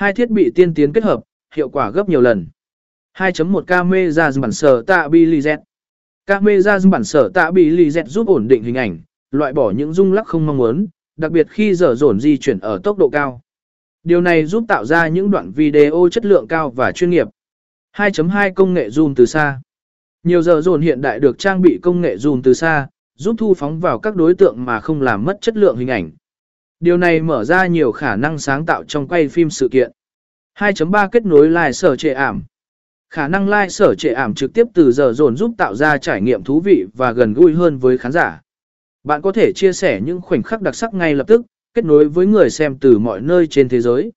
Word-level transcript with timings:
Hai 0.00 0.12
thiết 0.12 0.30
bị 0.30 0.50
tiên 0.54 0.74
tiến 0.74 0.92
kết 0.92 1.04
hợp, 1.04 1.20
hiệu 1.54 1.68
quả 1.68 1.90
gấp 1.90 2.08
nhiều 2.08 2.20
lần. 2.20 2.46
2.1 3.18 3.62
camera 3.62 4.30
bản 4.40 4.52
sở 4.52 4.82
tạ 4.82 5.08
Billy 5.08 5.40
Camera 6.26 6.78
bản 6.90 7.04
sở 7.04 7.28
tạ 7.34 7.50
Billy 7.50 7.90
giúp 8.06 8.26
ổn 8.26 8.48
định 8.48 8.62
hình 8.62 8.74
ảnh, 8.74 9.00
loại 9.30 9.52
bỏ 9.52 9.70
những 9.70 9.92
rung 9.92 10.12
lắc 10.12 10.26
không 10.26 10.46
mong 10.46 10.56
muốn, 10.56 10.86
đặc 11.16 11.32
biệt 11.32 11.46
khi 11.50 11.74
dở 11.74 11.94
dồn 11.94 12.20
di 12.20 12.36
chuyển 12.36 12.58
ở 12.58 12.80
tốc 12.82 12.98
độ 12.98 13.08
cao. 13.08 13.40
Điều 14.02 14.20
này 14.20 14.46
giúp 14.46 14.64
tạo 14.68 14.84
ra 14.84 15.08
những 15.08 15.30
đoạn 15.30 15.50
video 15.50 16.08
chất 16.12 16.24
lượng 16.24 16.46
cao 16.48 16.70
và 16.70 16.92
chuyên 16.92 17.10
nghiệp. 17.10 17.28
2.2 17.96 18.52
Công 18.54 18.74
nghệ 18.74 18.88
zoom 18.88 19.14
từ 19.16 19.26
xa 19.26 19.60
Nhiều 20.22 20.42
giờ 20.42 20.60
dồn 20.60 20.80
hiện 20.80 21.00
đại 21.00 21.20
được 21.20 21.38
trang 21.38 21.62
bị 21.62 21.78
công 21.82 22.00
nghệ 22.00 22.16
zoom 22.16 22.40
từ 22.42 22.54
xa, 22.54 22.88
giúp 23.14 23.34
thu 23.38 23.54
phóng 23.54 23.80
vào 23.80 23.98
các 23.98 24.16
đối 24.16 24.34
tượng 24.34 24.64
mà 24.64 24.80
không 24.80 25.02
làm 25.02 25.24
mất 25.24 25.38
chất 25.40 25.56
lượng 25.56 25.76
hình 25.76 25.88
ảnh. 25.88 26.10
Điều 26.80 26.96
này 26.96 27.20
mở 27.20 27.44
ra 27.44 27.66
nhiều 27.66 27.92
khả 27.92 28.16
năng 28.16 28.38
sáng 28.38 28.66
tạo 28.66 28.84
trong 28.84 29.08
quay 29.08 29.28
phim 29.28 29.50
sự 29.50 29.68
kiện. 29.68 29.92
2.3 30.58 31.08
Kết 31.08 31.26
nối 31.26 31.50
lại 31.50 31.72
sở 31.72 31.96
trệ 31.96 32.12
ảm 32.12 32.42
Khả 33.10 33.28
năng 33.28 33.48
live 33.48 33.68
sở 33.68 33.94
trệ 33.94 34.12
ảm 34.12 34.34
trực 34.34 34.52
tiếp 34.54 34.66
từ 34.74 34.92
giờ 34.92 35.12
dồn 35.12 35.36
giúp 35.36 35.54
tạo 35.58 35.74
ra 35.74 35.98
trải 35.98 36.20
nghiệm 36.20 36.44
thú 36.44 36.60
vị 36.60 36.86
và 36.94 37.12
gần 37.12 37.34
gũi 37.34 37.54
hơn 37.54 37.78
với 37.78 37.98
khán 37.98 38.12
giả. 38.12 38.40
Bạn 39.04 39.22
có 39.22 39.32
thể 39.32 39.52
chia 39.52 39.72
sẻ 39.72 40.00
những 40.04 40.20
khoảnh 40.20 40.42
khắc 40.42 40.62
đặc 40.62 40.74
sắc 40.74 40.94
ngay 40.94 41.14
lập 41.14 41.24
tức, 41.26 41.42
kết 41.74 41.84
nối 41.84 42.08
với 42.08 42.26
người 42.26 42.50
xem 42.50 42.78
từ 42.78 42.98
mọi 42.98 43.20
nơi 43.20 43.46
trên 43.46 43.68
thế 43.68 43.80
giới. 43.80 44.12